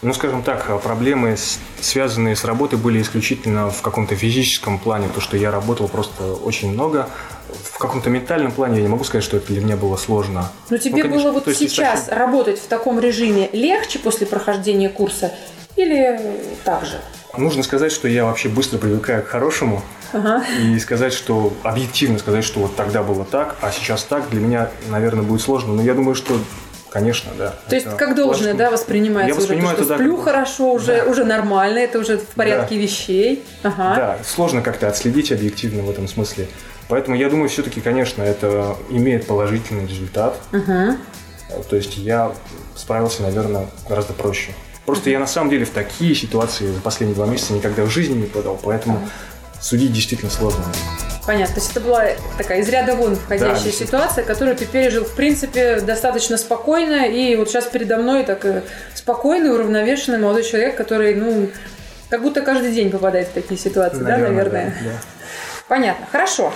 Ну, 0.02 0.12
скажем 0.12 0.42
так, 0.42 0.82
проблемы, 0.82 1.34
связанные 1.80 2.36
с 2.36 2.44
работой, 2.44 2.78
были 2.78 3.00
исключительно 3.00 3.70
в 3.70 3.80
каком-то 3.80 4.14
физическом 4.14 4.78
плане, 4.78 5.08
то, 5.08 5.22
что 5.22 5.38
я 5.38 5.50
работал 5.50 5.88
просто 5.88 6.34
очень 6.34 6.72
много. 6.72 7.08
В 7.62 7.78
каком-то 7.78 8.10
ментальном 8.10 8.52
плане 8.52 8.76
я 8.76 8.82
не 8.82 8.88
могу 8.88 9.04
сказать, 9.04 9.24
что 9.24 9.36
это 9.36 9.48
для 9.48 9.60
меня 9.60 9.76
было 9.76 9.96
сложно. 9.96 10.50
Но 10.70 10.78
тебе 10.78 11.02
ну, 11.02 11.10
конечно, 11.10 11.32
было 11.32 11.40
вот 11.44 11.56
сейчас 11.56 12.02
таким... 12.04 12.18
работать 12.18 12.58
в 12.58 12.66
таком 12.66 13.00
режиме 13.00 13.48
легче 13.52 13.98
после 13.98 14.26
прохождения 14.26 14.88
курса 14.88 15.32
или 15.76 16.20
так 16.64 16.84
же? 16.84 17.00
Нужно 17.36 17.62
сказать, 17.62 17.90
что 17.90 18.06
я 18.06 18.24
вообще 18.24 18.48
быстро 18.48 18.78
привыкаю 18.78 19.22
к 19.22 19.26
хорошему. 19.26 19.82
Ага. 20.12 20.44
И 20.60 20.78
сказать, 20.78 21.12
что 21.12 21.52
объективно 21.64 22.18
сказать, 22.18 22.44
что 22.44 22.60
вот 22.60 22.76
тогда 22.76 23.02
было 23.02 23.24
так, 23.24 23.56
а 23.60 23.72
сейчас 23.72 24.04
так, 24.04 24.30
для 24.30 24.40
меня, 24.40 24.70
наверное, 24.88 25.24
будет 25.24 25.40
сложно. 25.40 25.74
Но 25.74 25.82
я 25.82 25.94
думаю, 25.94 26.14
что 26.14 26.38
Конечно, 26.94 27.32
да. 27.36 27.56
То 27.68 27.74
есть 27.74 27.88
как 27.96 28.14
должное, 28.14 28.52
классно. 28.52 28.58
да, 28.66 28.70
воспринимается 28.70 29.34
Я 29.34 29.34
воспринимаю 29.34 29.74
уже, 29.74 29.78
то, 29.78 29.94
что 29.94 29.94
сплю 29.96 30.14
как... 30.14 30.26
хорошо, 30.26 30.72
уже, 30.74 31.02
да. 31.02 31.10
уже 31.10 31.24
нормально, 31.24 31.78
это 31.78 31.98
уже 31.98 32.18
в 32.18 32.26
порядке 32.26 32.76
да. 32.76 32.80
вещей. 32.80 33.42
Ага. 33.64 33.94
Да, 33.96 34.18
сложно 34.24 34.62
как-то 34.62 34.86
отследить 34.86 35.32
объективно 35.32 35.82
в 35.82 35.90
этом 35.90 36.06
смысле. 36.06 36.46
Поэтому 36.88 37.16
я 37.16 37.30
думаю, 37.30 37.48
все-таки, 37.48 37.80
конечно, 37.80 38.22
это 38.22 38.76
имеет 38.90 39.26
положительный 39.26 39.86
результат. 39.86 40.38
Угу. 40.52 41.62
То 41.68 41.76
есть 41.76 41.96
я 41.96 42.32
справился, 42.76 43.22
наверное, 43.22 43.66
гораздо 43.88 44.12
проще. 44.12 44.52
Просто 44.86 45.10
я 45.10 45.18
на 45.18 45.26
самом 45.26 45.50
деле 45.50 45.64
в 45.64 45.70
такие 45.70 46.14
ситуации 46.14 46.66
за 46.66 46.80
последние 46.80 47.14
два 47.14 47.26
месяца 47.26 47.54
никогда 47.54 47.84
в 47.84 47.90
жизни 47.90 48.14
не 48.14 48.26
подал, 48.26 48.60
поэтому 48.62 49.00
судить 49.60 49.92
действительно 49.92 50.30
сложно. 50.30 50.62
Понятно. 51.26 51.54
То 51.54 51.60
есть 51.60 51.70
это 51.70 51.80
была 51.80 52.04
такая 52.36 52.60
из 52.60 52.68
ряда 52.68 52.94
вон 52.94 53.16
входящая 53.16 53.64
да, 53.64 53.72
ситуация, 53.72 54.24
которую 54.24 54.56
ты 54.56 54.66
пережил, 54.66 55.04
в 55.04 55.16
принципе, 55.16 55.80
достаточно 55.80 56.36
спокойно. 56.36 57.06
И 57.06 57.34
вот 57.36 57.48
сейчас 57.48 57.64
передо 57.64 57.96
мной 57.96 58.24
так 58.24 58.44
э, 58.44 58.62
спокойный, 58.94 59.54
уравновешенный 59.54 60.18
молодой 60.18 60.44
человек, 60.44 60.76
который, 60.76 61.14
ну, 61.14 61.48
как 62.10 62.20
будто 62.20 62.42
каждый 62.42 62.72
день 62.72 62.90
попадает 62.90 63.28
в 63.28 63.32
такие 63.32 63.58
ситуации, 63.58 64.00
наверное, 64.00 64.26
да, 64.26 64.32
наверное? 64.34 64.64
Да, 64.66 64.90
да. 64.90 65.13
Понятно. 65.68 66.06
Хорошо. 66.10 66.52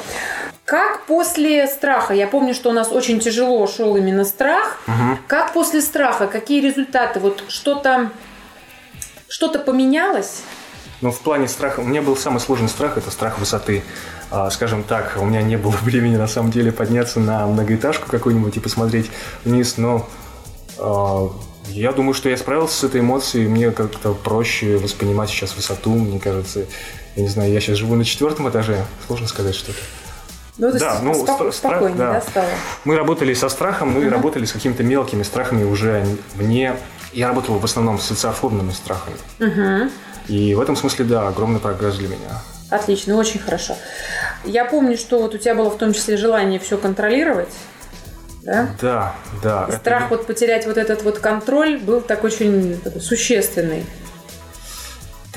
Как 0.64 1.06
после 1.06 1.66
страха? 1.66 2.12
Я 2.12 2.26
помню, 2.26 2.52
что 2.52 2.70
у 2.70 2.72
нас 2.72 2.92
очень 2.92 3.20
тяжело 3.20 3.66
шел 3.66 3.96
именно 3.96 4.24
страх. 4.24 4.78
Угу. 4.86 5.18
Как 5.26 5.52
после 5.52 5.80
страха? 5.80 6.26
Какие 6.26 6.60
результаты? 6.60 7.20
Вот 7.20 7.44
что-то 7.48 8.10
что-то 9.28 9.58
поменялось? 9.58 10.42
Ну, 11.00 11.12
в 11.12 11.20
плане 11.20 11.48
страха, 11.48 11.80
у 11.80 11.84
меня 11.84 12.02
был 12.02 12.16
самый 12.16 12.40
сложный 12.40 12.68
страх, 12.68 12.98
это 12.98 13.10
страх 13.10 13.38
высоты. 13.38 13.82
А, 14.30 14.50
скажем 14.50 14.82
так, 14.82 15.16
у 15.20 15.24
меня 15.24 15.42
не 15.42 15.56
было 15.56 15.70
времени 15.82 16.16
на 16.16 16.26
самом 16.26 16.50
деле 16.50 16.72
подняться 16.72 17.20
на 17.20 17.46
многоэтажку 17.46 18.10
какую-нибудь 18.10 18.56
и 18.56 18.60
посмотреть 18.60 19.10
вниз, 19.44 19.76
но 19.76 20.08
а, 20.78 21.30
я 21.68 21.92
думаю, 21.92 22.14
что 22.14 22.28
я 22.28 22.36
справился 22.36 22.80
с 22.80 22.84
этой 22.84 23.00
эмоцией, 23.00 23.46
мне 23.48 23.70
как-то 23.70 24.12
проще 24.14 24.78
воспринимать 24.78 25.28
сейчас 25.28 25.54
высоту, 25.54 25.90
мне 25.90 26.18
кажется, 26.18 26.64
я 27.18 27.24
не 27.24 27.28
знаю, 27.28 27.52
я 27.52 27.60
сейчас 27.60 27.78
живу 27.78 27.96
на 27.96 28.04
четвертом 28.04 28.48
этаже, 28.48 28.84
сложно 29.08 29.26
сказать 29.26 29.56
что-то. 29.56 29.78
Ну, 30.56 30.70
то 30.70 30.78
да, 30.78 31.00
ну, 31.02 31.14
спок- 31.14 31.52
спокойнее, 31.52 31.98
да. 31.98 32.12
да, 32.12 32.20
стало? 32.20 32.48
Мы 32.84 32.96
работали 32.96 33.34
со 33.34 33.48
страхом, 33.48 33.92
ну 33.92 34.00
uh-huh. 34.00 34.06
и 34.06 34.08
работали 34.08 34.44
с 34.44 34.52
какими-то 34.52 34.84
мелкими 34.84 35.24
страхами 35.24 35.64
уже 35.64 36.04
вне. 36.36 36.76
Я 37.12 37.26
работал 37.28 37.58
в 37.58 37.64
основном 37.64 37.98
с 37.98 38.04
социофобными 38.04 38.70
страхами. 38.70 39.16
Uh-huh. 39.40 39.90
И 40.28 40.54
в 40.54 40.60
этом 40.60 40.76
смысле, 40.76 41.06
да, 41.06 41.26
огромный 41.26 41.58
прогресс 41.58 41.96
для 41.96 42.06
меня. 42.06 42.40
Отлично, 42.70 43.16
очень 43.16 43.40
хорошо. 43.40 43.76
Я 44.44 44.64
помню, 44.64 44.96
что 44.96 45.20
вот 45.20 45.34
у 45.34 45.38
тебя 45.38 45.56
было 45.56 45.70
в 45.70 45.76
том 45.76 45.94
числе 45.94 46.16
желание 46.16 46.60
все 46.60 46.78
контролировать. 46.78 47.52
Да, 48.42 48.68
да. 48.80 49.14
да 49.42 49.66
И 49.68 49.72
страх 49.72 50.04
это... 50.04 50.16
вот 50.16 50.26
потерять 50.26 50.66
вот 50.66 50.76
этот 50.76 51.02
вот 51.02 51.18
контроль 51.18 51.78
был 51.78 52.00
так 52.00 52.22
очень 52.22 52.80
существенный. 53.00 53.84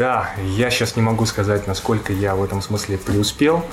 Да, 0.01 0.31
я 0.57 0.71
сейчас 0.71 0.95
не 0.95 1.03
могу 1.03 1.27
сказать, 1.27 1.67
насколько 1.67 2.11
я 2.11 2.33
в 2.33 2.43
этом 2.43 2.63
смысле 2.63 2.97
преуспел. 2.97 3.63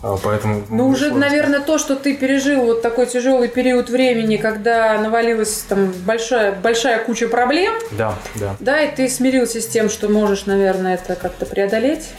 А, 0.00 0.16
поэтому, 0.22 0.62
ну, 0.70 0.86
уже, 0.86 1.08
сложно. 1.08 1.26
наверное, 1.26 1.58
то, 1.58 1.76
что 1.76 1.96
ты 1.96 2.16
пережил 2.16 2.62
вот 2.62 2.82
такой 2.82 3.06
тяжелый 3.06 3.48
период 3.48 3.90
времени, 3.90 4.36
когда 4.36 4.96
навалилась 5.00 5.64
там 5.68 5.90
большая, 6.06 6.52
большая 6.52 7.04
куча 7.04 7.26
проблем. 7.26 7.74
Да, 7.90 8.14
да. 8.36 8.54
Да, 8.60 8.80
и 8.80 8.94
ты 8.94 9.08
смирился 9.08 9.60
с 9.60 9.66
тем, 9.66 9.90
что 9.90 10.08
можешь, 10.08 10.46
наверное, 10.46 10.94
это 10.94 11.16
как-то 11.16 11.46
преодолеть. 11.46 12.10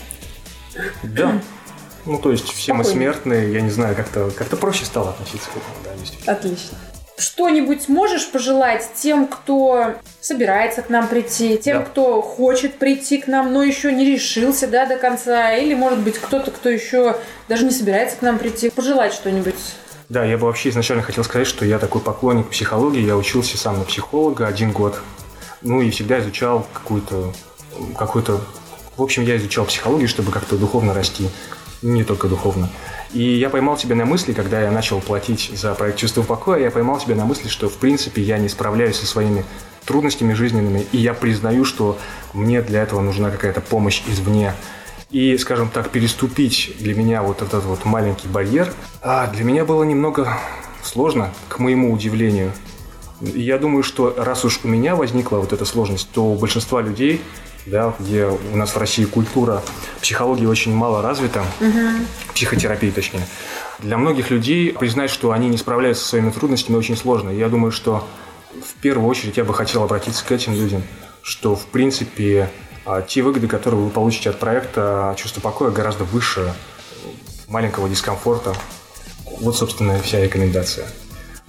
Да. 1.01 1.39
Ну, 2.05 2.17
то 2.17 2.31
есть 2.31 2.49
все 2.49 2.73
Спокойно. 2.73 2.83
мы 2.83 2.83
смертные, 2.83 3.53
я 3.53 3.61
не 3.61 3.69
знаю, 3.69 3.95
как-то 3.95 4.29
как 4.37 4.49
проще 4.59 4.83
стало 4.83 5.11
относиться 5.11 5.47
к 5.47 5.51
этому, 5.51 5.75
да, 5.85 5.91
действительно. 5.97 6.33
Отлично 6.33 6.77
что-нибудь 7.21 7.87
можешь 7.87 8.29
пожелать 8.29 8.89
тем, 8.95 9.27
кто 9.27 9.95
собирается 10.19 10.81
к 10.81 10.89
нам 10.89 11.07
прийти, 11.07 11.57
тем, 11.57 11.79
да. 11.79 11.85
кто 11.85 12.21
хочет 12.21 12.77
прийти 12.79 13.19
к 13.19 13.27
нам, 13.27 13.53
но 13.53 13.63
еще 13.63 13.91
не 13.91 14.05
решился 14.05 14.67
да, 14.67 14.85
до 14.85 14.97
конца, 14.97 15.53
или, 15.53 15.73
может 15.73 15.99
быть, 15.99 16.17
кто-то, 16.17 16.51
кто 16.51 16.69
еще 16.69 17.17
даже 17.47 17.65
не 17.65 17.71
собирается 17.71 18.17
к 18.17 18.21
нам 18.21 18.37
прийти, 18.37 18.69
пожелать 18.69 19.13
что-нибудь? 19.13 19.55
Да, 20.09 20.25
я 20.25 20.37
бы 20.37 20.47
вообще 20.47 20.69
изначально 20.69 21.03
хотел 21.03 21.23
сказать, 21.23 21.47
что 21.47 21.65
я 21.65 21.79
такой 21.79 22.01
поклонник 22.01 22.49
психологии, 22.49 23.01
я 23.01 23.15
учился 23.15 23.57
сам 23.57 23.79
на 23.79 23.85
психолога 23.85 24.47
один 24.47 24.71
год, 24.71 24.99
ну 25.61 25.81
и 25.81 25.89
всегда 25.89 26.19
изучал 26.19 26.67
какую-то, 26.73 27.33
какую-то, 27.97 28.41
в 28.97 29.01
общем, 29.01 29.23
я 29.23 29.37
изучал 29.37 29.65
психологию, 29.65 30.09
чтобы 30.09 30.31
как-то 30.31 30.57
духовно 30.57 30.93
расти, 30.93 31.29
не 31.81 32.03
только 32.03 32.27
духовно. 32.27 32.69
И 33.13 33.23
я 33.23 33.49
поймал 33.49 33.77
себя 33.77 33.95
на 33.95 34.05
мысли, 34.05 34.31
когда 34.31 34.61
я 34.61 34.71
начал 34.71 35.01
платить 35.01 35.51
за 35.53 35.73
проект 35.75 35.97
«Чувство 35.97 36.23
покоя», 36.23 36.61
я 36.61 36.71
поймал 36.71 36.99
себя 36.99 37.15
на 37.15 37.25
мысли, 37.25 37.49
что, 37.49 37.67
в 37.67 37.77
принципе, 37.77 38.21
я 38.21 38.37
не 38.37 38.47
справляюсь 38.47 38.97
со 38.97 39.05
своими 39.05 39.43
трудностями 39.85 40.33
жизненными, 40.33 40.85
и 40.91 40.97
я 40.97 41.13
признаю, 41.13 41.65
что 41.65 41.97
мне 42.33 42.61
для 42.61 42.83
этого 42.83 43.01
нужна 43.01 43.29
какая-то 43.29 43.59
помощь 43.59 44.03
извне. 44.07 44.53
И, 45.09 45.37
скажем 45.37 45.69
так, 45.69 45.89
переступить 45.89 46.73
для 46.79 46.95
меня 46.95 47.21
вот 47.21 47.41
этот 47.41 47.65
вот 47.65 47.83
маленький 47.83 48.29
барьер, 48.29 48.73
а 49.01 49.27
для 49.27 49.43
меня 49.43 49.65
было 49.65 49.83
немного 49.83 50.37
сложно, 50.83 51.33
к 51.49 51.59
моему 51.59 51.91
удивлению. 51.91 52.53
Я 53.19 53.57
думаю, 53.57 53.83
что 53.83 54.15
раз 54.17 54.45
уж 54.45 54.61
у 54.63 54.69
меня 54.69 54.95
возникла 54.95 55.37
вот 55.37 55.51
эта 55.51 55.65
сложность, 55.65 56.09
то 56.11 56.23
у 56.23 56.35
большинства 56.35 56.81
людей 56.81 57.21
да, 57.65 57.93
где 57.99 58.25
у 58.25 58.55
нас 58.55 58.71
в 58.71 58.77
России 58.77 59.05
культура 59.05 59.61
психологии 60.01 60.45
очень 60.45 60.73
мало 60.73 61.01
развита, 61.01 61.43
угу. 61.59 62.05
психотерапии 62.33 62.89
точнее. 62.89 63.25
Для 63.79 63.97
многих 63.97 64.29
людей 64.29 64.73
признать, 64.73 65.09
что 65.09 65.31
они 65.31 65.49
не 65.49 65.57
справляются 65.57 66.03
со 66.03 66.09
своими 66.11 66.31
трудностями, 66.31 66.77
очень 66.77 66.97
сложно. 66.97 67.29
Я 67.29 67.49
думаю, 67.49 67.71
что 67.71 68.07
в 68.51 68.81
первую 68.81 69.07
очередь 69.07 69.37
я 69.37 69.43
бы 69.43 69.53
хотел 69.53 69.83
обратиться 69.83 70.25
к 70.25 70.31
этим 70.31 70.53
людям, 70.53 70.83
что 71.21 71.55
в 71.55 71.65
принципе 71.67 72.49
а, 72.85 73.01
те 73.01 73.21
выгоды, 73.21 73.47
которые 73.47 73.81
вы 73.81 73.89
получите 73.89 74.29
от 74.29 74.39
проекта 74.39 75.15
«Чувство 75.17 75.41
покоя» 75.41 75.71
гораздо 75.71 76.03
выше 76.03 76.53
маленького 77.47 77.87
дискомфорта. 77.89 78.55
Вот, 79.39 79.55
собственно, 79.55 79.99
вся 80.01 80.19
рекомендация. 80.21 80.87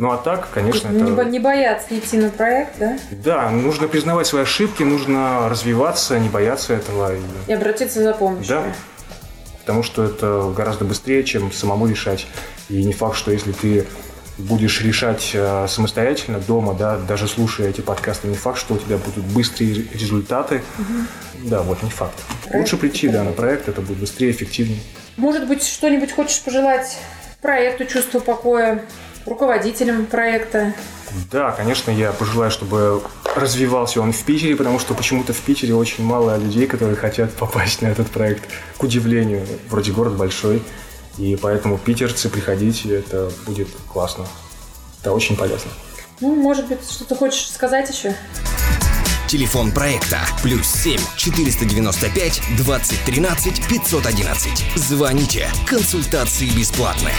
Ну 0.03 0.11
а 0.11 0.17
так, 0.17 0.49
конечно, 0.51 0.89
не, 0.89 1.13
это... 1.13 1.23
Не 1.23 1.39
бояться 1.39 1.97
идти 1.97 2.17
на 2.17 2.29
проект, 2.29 2.77
да? 2.81 2.99
Да, 3.13 3.51
нужно 3.51 3.87
признавать 3.87 4.27
свои 4.27 4.43
ошибки, 4.43 4.83
нужно 4.83 5.49
развиваться, 5.49 6.19
не 6.19 6.29
бояться 6.29 6.75
этого. 6.75 7.15
И, 7.15 7.21
и 7.47 7.53
обратиться 7.53 8.03
за 8.03 8.13
помощью. 8.13 8.49
Да, 8.49 8.65
потому 9.61 9.85
что 9.85 10.03
это 10.03 10.53
гораздо 10.57 10.85
быстрее, 10.85 11.23
чем 11.23 11.53
самому 11.53 11.87
решать. 11.87 12.27
И 12.69 12.83
не 12.83 12.93
факт, 12.93 13.17
что 13.17 13.31
если 13.31 13.53
ты 13.53 13.87
будешь 14.39 14.83
решать 14.83 15.31
э, 15.35 15.67
самостоятельно 15.69 16.41
дома, 16.41 16.75
да, 16.75 16.97
даже 16.97 17.29
слушая 17.29 17.69
эти 17.69 17.81
подкасты, 17.81 18.27
не 18.27 18.35
факт, 18.35 18.59
что 18.59 18.75
у 18.75 18.79
тебя 18.79 18.97
будут 18.97 19.25
быстрые 19.27 19.87
результаты. 19.95 20.63
Угу. 20.81 21.49
Да, 21.49 21.63
вот 21.63 21.81
не 21.81 21.91
факт. 21.91 22.19
Проект 22.49 22.59
Лучше 22.59 22.77
прийти 22.77 23.07
да, 23.07 23.23
на 23.23 23.31
проект, 23.31 23.69
это 23.69 23.81
будет 23.81 23.99
быстрее, 23.99 24.33
эффективнее. 24.33 24.81
Может 25.17 25.47
быть, 25.47 25.65
что-нибудь 25.65 26.11
хочешь 26.11 26.43
пожелать 26.43 26.99
проекту 27.41 27.85
«Чувство 27.85 28.19
покоя»? 28.19 28.83
Руководителем 29.27 30.07
проекта. 30.07 30.75
Да, 31.31 31.53
конечно, 31.53 31.91
я 31.91 32.13
пожелаю, 32.13 32.51
чтобы 32.51 33.03
развивался 33.35 34.01
он 34.01 34.13
в 34.13 34.23
Питере, 34.23 34.57
потому 34.57 34.79
что 34.79 34.95
почему-то 34.95 35.33
в 35.33 35.41
Питере 35.41 35.75
очень 35.75 36.05
мало 36.05 36.37
людей, 36.39 36.67
которые 36.67 36.97
хотят 36.97 37.33
попасть 37.35 37.83
на 37.83 37.89
этот 37.89 38.11
проект. 38.11 38.45
К 38.79 38.83
удивлению, 38.83 39.47
вроде 39.69 39.93
город 39.93 40.17
большой, 40.17 40.63
и 41.19 41.37
поэтому 41.37 41.79
питерцы, 41.79 42.29
приходите, 42.29 42.97
это 42.97 43.31
будет 43.47 43.69
классно. 43.93 44.27
Это 45.01 45.13
очень 45.13 45.37
полезно. 45.37 45.71
Ну, 46.21 46.35
может 46.35 46.69
быть, 46.69 46.89
что-то 46.89 47.15
хочешь 47.17 47.51
сказать 47.51 47.91
еще? 47.91 48.15
Телефон 49.33 49.73
проекта 49.73 50.19
плюс 50.43 50.67
7 50.67 51.01
495 51.17 52.43
2013 52.55 53.67
511. 53.67 54.77
Звоните. 54.77 55.49
Консультации 55.67 56.51
бесплатные. 56.55 57.15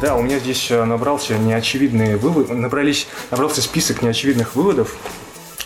Да, 0.00 0.16
у 0.16 0.22
меня 0.22 0.38
здесь 0.38 0.70
э, 0.70 0.82
набрался 0.84 1.36
неочевидные 1.36 2.16
выводы, 2.16 2.54
набрались, 2.54 3.08
набрался 3.30 3.60
список 3.60 4.00
неочевидных 4.00 4.56
выводов, 4.56 4.96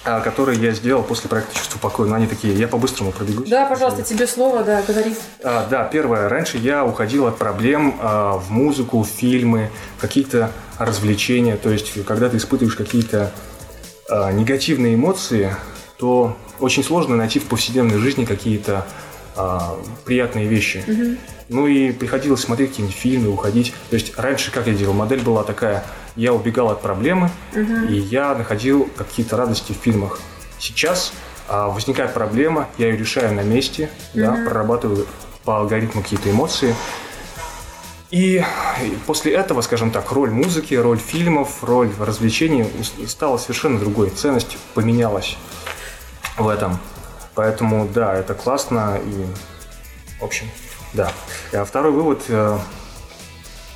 а, 0.05 0.19
которые 0.19 0.61
я 0.61 0.73
сделал 0.73 1.05
после 1.05 1.29
проекта 1.29 1.55
«Чувство 1.55 1.79
покоя». 1.79 2.09
Но 2.09 2.17
они 2.17 2.27
такие, 2.27 2.53
я 2.53 2.67
по-быстрому 2.67 3.13
пробегусь. 3.13 3.49
Да, 3.49 3.67
пожалуйста, 3.67 4.03
тебе 4.03 4.27
слово, 4.27 4.65
да, 4.65 4.83
говори. 4.83 5.15
А, 5.45 5.65
да, 5.71 5.85
первое. 5.85 6.29
Раньше 6.29 6.59
я 6.59 6.85
уходил 6.85 7.29
от 7.29 7.39
проблем 7.39 7.95
а, 8.01 8.37
в 8.37 8.51
музыку, 8.51 9.05
в 9.05 9.07
фильмы, 9.07 9.71
какие-то 10.01 10.51
развлечения. 10.77 11.57
То 11.57 11.71
есть, 11.71 12.05
когда 12.05 12.29
ты 12.29 12.39
испытываешь 12.39 12.75
какие-то 12.75 13.33
а, 14.11 14.33
негативные 14.33 14.95
эмоции, 14.95 15.55
то 15.99 16.37
очень 16.59 16.83
сложно 16.83 17.17
найти 17.17 17.39
в 17.39 17.45
повседневной 17.45 17.99
жизни 17.99 18.25
какие-то 18.25 18.87
а, 19.37 19.77
приятные 20.05 20.47
вещи. 20.47 20.83
Мгм. 20.87 21.19
Ну 21.49 21.67
и 21.67 21.93
приходилось 21.93 22.41
смотреть 22.41 22.71
какие-нибудь 22.71 22.97
фильмы, 22.97 23.29
уходить. 23.29 23.73
То 23.91 23.95
есть 23.95 24.17
раньше 24.19 24.53
как 24.53 24.67
я 24.67 24.75
делал? 24.75 24.95
Модель 24.95 25.21
была 25.21 25.43
такая, 25.43 25.85
я 26.17 26.33
убегал 26.33 26.71
от 26.71 26.81
проблемы, 26.81 27.31
и 27.89 27.95
я 27.95 28.35
находил 28.35 28.89
какие-то 28.97 29.37
радости 29.37 29.73
в 29.73 29.77
фильмах. 29.77 30.21
Сейчас 30.59 31.13
а, 31.49 31.69
возникает 31.69 32.15
проблема, 32.15 32.69
я 32.79 32.89
ее 32.89 32.97
решаю 32.97 33.35
на 33.35 33.41
месте, 33.41 33.91
да, 34.15 34.33
прорабатываю 34.45 35.07
по 35.45 35.59
алгоритму 35.59 36.03
какие-то 36.03 36.31
эмоции. 36.31 36.75
И 38.11 38.43
после 39.07 39.33
этого, 39.35 39.61
скажем 39.61 39.91
так, 39.93 40.11
роль 40.11 40.31
музыки, 40.31 40.75
роль 40.75 40.99
фильмов, 40.99 41.63
роль 41.63 41.91
развлечений 41.99 42.67
стала 43.07 43.39
совершенно 43.39 43.79
другой. 43.79 44.11
Ценность 44.11 44.59
поменялась 44.75 45.37
в 46.37 46.49
этом. 46.49 46.79
Поэтому, 47.35 47.89
да, 47.89 48.15
это 48.15 48.35
классно 48.35 48.99
и, 49.05 49.27
в 50.21 50.25
общем, 50.25 50.47
да. 50.93 51.13
А 51.53 51.65
второй 51.65 51.93
вывод. 51.93 52.23
э, 52.29 52.59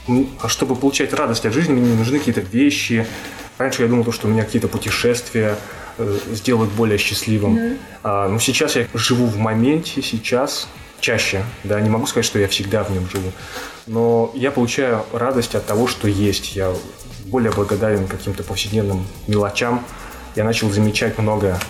м, 0.09 0.29
Чтобы 0.49 0.75
получать 0.75 1.13
радость 1.15 1.47
от 1.47 1.53
жизни, 1.53 1.73
мне 1.73 1.93
не 1.93 1.97
нужны 1.97 2.19
какие-то 2.19 2.41
вещи. 2.41 3.07
Раньше 3.57 3.83
я 3.83 3.89
думал, 3.89 4.11
что 4.13 4.27
у 4.27 4.31
меня 4.31 4.45
какие-то 4.45 4.67
путешествия 4.67 5.57
э, 5.97 6.19
сделают 6.33 6.73
более 6.73 6.99
счастливым. 6.99 7.79
А, 8.03 8.29
но 8.29 8.41
сейчас 8.41 8.75
я 8.75 8.87
живу 8.95 9.27
в 9.27 9.39
моменте, 9.39 10.03
сейчас, 10.03 10.67
чаще. 11.05 11.45
Да, 11.65 11.79
не 11.83 11.91
могу 11.91 12.07
сказать, 12.07 12.25
что 12.25 12.39
я 12.39 12.49
всегда 12.49 12.83
в 12.83 12.91
нем 12.91 13.07
живу. 13.11 13.31
Но 13.87 14.31
я 14.35 14.51
получаю 14.51 15.05
радость 15.13 15.55
от 15.55 15.67
того, 15.67 15.87
что 15.87 16.09
есть. 16.09 16.57
Я 16.57 16.73
более 17.27 17.53
благодарен 17.53 18.09
каким-то 18.09 18.43
повседневным 18.43 19.07
мелочам. 19.27 19.85
Я 20.35 20.45
начал 20.45 20.71
замечать 20.71 21.19
много, 21.19 21.61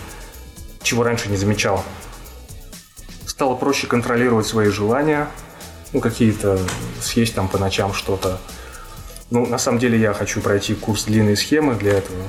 чего 0.82 1.02
раньше 1.02 1.28
не 1.30 1.36
замечал. 1.36 1.82
Стало 3.26 3.56
проще 3.56 3.88
контролировать 3.88 4.46
свои 4.46 4.68
желания, 4.68 5.26
ну, 5.92 6.00
какие-то 6.00 6.60
съесть 7.02 7.34
там 7.34 7.48
по 7.48 7.58
ночам 7.58 7.92
что-то. 7.92 8.38
Ну, 9.30 9.44
на 9.46 9.58
самом 9.58 9.80
деле 9.80 9.98
я 9.98 10.12
хочу 10.14 10.40
пройти 10.40 10.74
курс 10.74 11.04
длинной 11.04 11.36
схемы 11.36 11.74
для 11.74 11.94
этого, 11.94 12.22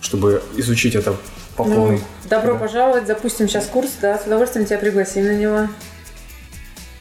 чтобы 0.00 0.42
изучить 0.56 0.96
это 0.96 1.14
по 1.56 1.64
Ну, 1.64 1.74
полной. 1.74 2.00
добро 2.24 2.54
Да. 2.54 2.58
пожаловать, 2.58 3.06
запустим 3.06 3.48
сейчас 3.48 3.66
курс, 3.66 3.90
да, 4.02 4.18
с 4.18 4.26
удовольствием 4.26 4.66
тебя 4.66 4.78
пригласим 4.78 5.26
на 5.26 5.36
него. 5.36 5.68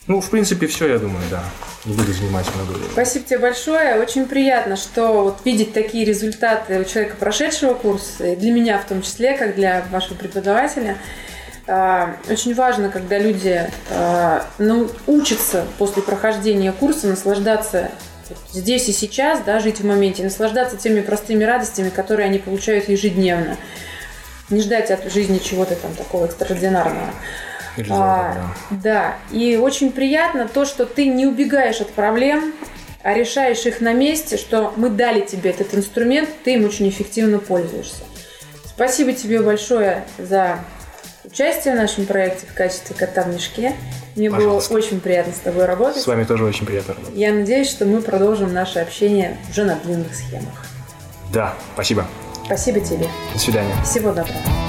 Ну, 0.10 0.22
в 0.22 0.30
принципе, 0.32 0.66
все, 0.66 0.88
я 0.88 0.98
думаю, 0.98 1.24
да. 1.30 1.44
Не 1.86 1.94
буду 1.94 2.12
занимать 2.12 2.48
много 2.56 2.72
времени. 2.72 2.92
Спасибо 2.92 3.26
тебе 3.26 3.38
большое. 3.38 4.02
Очень 4.02 4.26
приятно, 4.26 4.76
что 4.76 5.22
вот 5.22 5.42
видеть 5.46 5.72
такие 5.72 6.04
результаты 6.04 6.80
у 6.80 6.84
человека, 6.84 7.16
прошедшего 7.16 7.76
курс, 7.76 8.16
для 8.18 8.52
меня 8.52 8.80
в 8.80 8.86
том 8.86 9.04
числе, 9.04 9.38
как 9.38 9.54
для 9.54 9.86
вашего 9.92 10.16
преподавателя. 10.16 10.98
А, 11.68 12.16
Очень 12.28 12.56
важно, 12.56 12.90
когда 12.90 13.20
люди 13.20 13.70
а, 13.92 14.48
ну, 14.58 14.90
учатся 15.06 15.68
после 15.78 16.02
прохождения 16.02 16.72
курса 16.72 17.06
наслаждаться 17.06 17.92
здесь 18.52 18.90
и 18.90 18.92
сейчас, 18.92 19.42
да, 19.46 19.60
жить 19.60 19.80
в 19.80 19.86
моменте, 19.86 20.24
наслаждаться 20.24 20.76
теми 20.76 21.02
простыми 21.02 21.44
радостями, 21.44 21.90
которые 21.90 22.26
они 22.26 22.40
получают 22.40 22.90
ежедневно. 22.90 23.58
Не 24.50 24.62
ждать 24.62 24.90
от 24.90 25.12
жизни 25.14 25.38
чего-то 25.38 25.76
там 25.76 25.94
такого 25.94 26.26
экстраординарного. 26.26 27.14
А, 27.90 28.54
да. 28.72 28.78
да, 28.84 29.16
и 29.32 29.58
очень 29.58 29.92
приятно 29.92 30.48
то, 30.48 30.66
что 30.66 30.86
ты 30.86 31.08
не 31.08 31.26
убегаешь 31.26 31.82
от 31.82 31.90
проблем, 31.92 32.54
а 33.04 33.14
решаешь 33.14 33.66
их 33.66 33.82
на 33.82 33.94
месте, 33.94 34.38
что 34.38 34.74
мы 34.76 34.90
дали 34.90 35.22
тебе 35.22 35.52
этот 35.52 35.74
инструмент, 35.74 36.30
ты 36.44 36.56
им 36.56 36.66
очень 36.66 36.90
эффективно 36.90 37.40
пользуешься. 37.40 38.04
Спасибо 38.66 39.14
тебе 39.14 39.42
большое 39.42 40.04
за 40.18 40.60
участие 41.24 41.74
в 41.74 41.78
нашем 41.78 42.06
проекте 42.06 42.46
в 42.48 42.54
качестве 42.54 42.96
кота 42.96 43.24
в 43.24 43.34
мешке. 43.34 43.74
Мне 44.16 44.30
Пожалуйста. 44.30 44.70
было 44.70 44.80
очень 44.80 45.00
приятно 45.00 45.34
с 45.34 45.40
тобой 45.40 45.66
работать. 45.66 46.02
С 46.02 46.08
вами 46.08 46.24
тоже 46.24 46.44
очень 46.44 46.66
приятно 46.66 46.96
работать. 46.96 47.18
Я 47.18 47.32
надеюсь, 47.34 47.70
что 47.70 47.86
мы 47.86 48.02
продолжим 48.02 48.54
наше 48.54 48.80
общение 48.80 49.38
уже 49.50 49.64
на 49.64 49.76
длинных 49.76 50.14
схемах. 50.16 50.66
Да, 51.32 51.54
спасибо. 51.74 52.06
Спасибо 52.46 52.80
тебе. 52.80 53.08
До 53.34 53.40
свидания. 53.40 53.76
Всего 53.84 54.12
доброго. 54.12 54.69